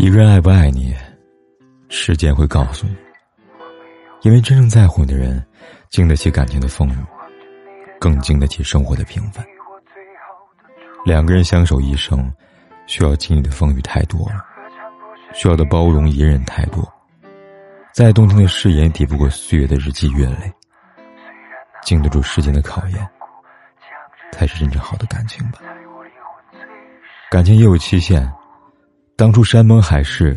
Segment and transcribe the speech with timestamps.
[0.00, 0.96] 一个人爱不爱你，
[1.90, 2.96] 时间会告诉你。
[4.22, 5.46] 因为真正在乎你的人，
[5.90, 6.96] 经得起感情的风雨，
[8.00, 9.44] 更经得起生活的平凡。
[11.04, 12.32] 两个人相守一生，
[12.86, 14.42] 需要经历的风雨太多了，
[15.34, 16.82] 需要的包容隐忍太多。
[17.92, 20.50] 再动听的誓言，抵不过岁月的日积月累。
[21.82, 23.06] 经得住时间的考验，
[24.32, 25.58] 才是真正好的感情吧。
[27.30, 28.26] 感情也有期限，
[29.20, 30.34] 当初山盟海誓，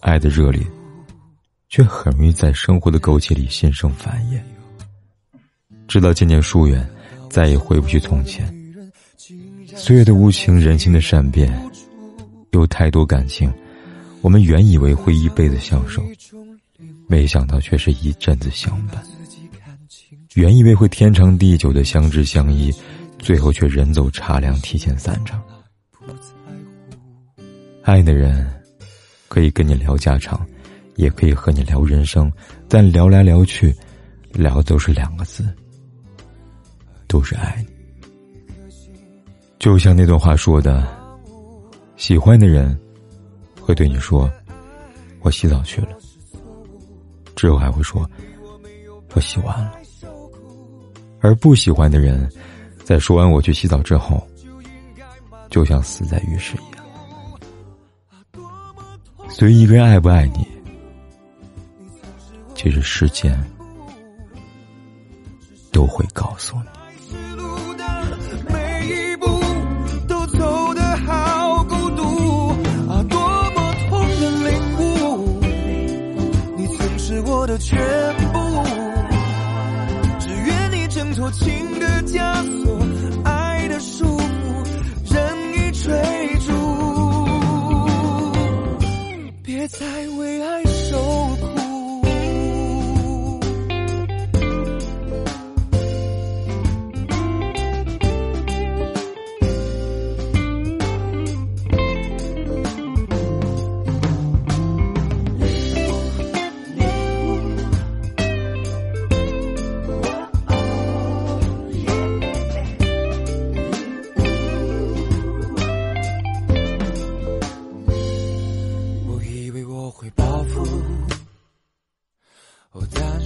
[0.00, 0.66] 爱的热烈，
[1.68, 4.42] 却很容易在生活的苟且里心生烦厌。
[5.86, 6.88] 直到渐渐疏远，
[7.28, 8.50] 再也回不去从前。
[9.76, 11.54] 岁月的无情，人心的善变，
[12.52, 13.52] 有太多感情，
[14.22, 16.02] 我们原以为会一辈子相守，
[17.06, 19.02] 没想到却是一阵子相伴；
[20.32, 22.72] 原以为会天长地久的相知相依，
[23.18, 25.42] 最后却人走茶凉，提前散场。
[27.84, 28.50] 爱的人，
[29.28, 30.40] 可以跟你聊家常，
[30.96, 32.32] 也可以和你聊人生，
[32.66, 33.74] 但聊来聊去，
[34.32, 35.44] 聊的都是两个字，
[37.06, 37.62] 都是爱。
[39.58, 40.88] 就像那段话说的，
[41.98, 42.74] 喜欢的人
[43.60, 44.32] 会对你说
[45.20, 45.88] ：“我洗澡去了。”
[47.36, 48.10] 之后还会说
[49.12, 49.74] ：“我洗完了。”
[51.20, 52.26] 而不喜欢的人，
[52.82, 54.26] 在说完“我去洗澡”之后，
[55.50, 56.73] 就像死在浴室一样。
[59.36, 60.46] 所以，一个人爱不爱你，
[62.54, 63.36] 其实时间
[65.72, 66.62] 都会告诉你。
[77.56, 77.78] 全
[78.32, 78.64] 部，
[80.18, 82.76] 只愿你挣脱情的枷锁，
[83.24, 84.13] 爱的束
[89.64, 89.86] 别再
[90.18, 91.23] 为爱守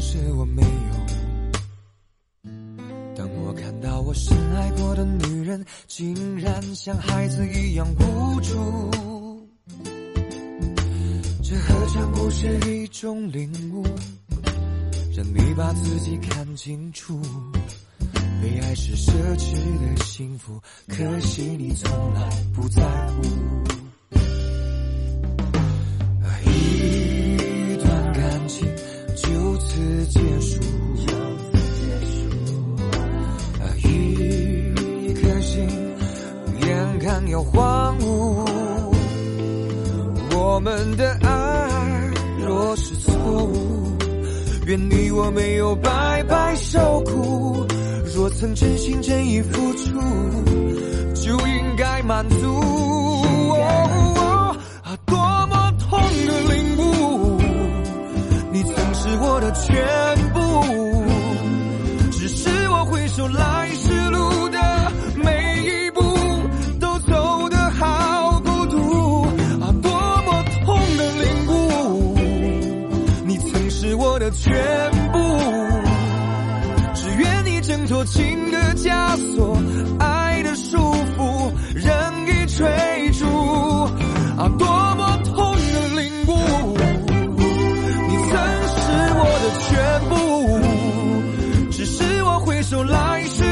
[0.00, 0.68] 是我没有。
[3.16, 3.98] 当我看到。
[4.08, 8.90] 我深爱过的女人，竟然像孩子一样无助。
[11.42, 13.84] 这何尝不是一种领悟？
[15.14, 17.20] 让你把自己看清楚。
[18.40, 23.22] 被爱是奢侈的幸福，可惜你从来不在乎。
[37.30, 38.46] 要荒芜，
[40.34, 43.12] 我们的爱若是错
[43.44, 43.96] 误，
[44.66, 47.66] 愿你我没有白白受苦。
[48.14, 50.00] 若曾真心真意付出，
[51.14, 52.46] 就应该满足。
[54.82, 57.38] 啊，多么痛的领悟，
[58.50, 60.17] 你曾是我的全
[74.30, 75.18] 全部，
[76.94, 79.56] 只愿你挣脱情的枷锁，
[79.98, 80.78] 爱的束
[81.16, 81.92] 缚任
[82.26, 83.24] 意追逐。
[84.36, 86.32] 啊，多么痛的领悟！
[88.08, 88.30] 你曾
[88.68, 88.80] 是
[89.18, 89.68] 我的全
[90.08, 90.14] 部，
[91.72, 93.42] 只是我回首来时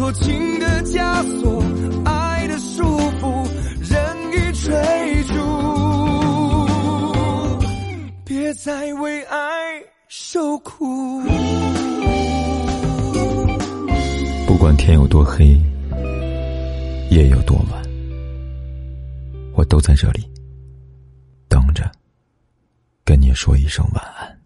[0.00, 1.62] 脱情的枷锁，
[2.06, 2.48] 爱。
[2.48, 2.82] 的束
[3.20, 3.46] 缚
[3.82, 4.00] 任
[4.32, 4.72] 意追
[5.24, 5.34] 逐，
[8.24, 9.36] 别再为爱
[10.08, 11.20] 受苦。
[14.46, 15.60] 不管天有多黑，
[17.10, 17.82] 夜有多晚，
[19.54, 20.26] 我都在这里
[21.46, 21.92] 等着，
[23.04, 24.39] 跟你说一声晚安。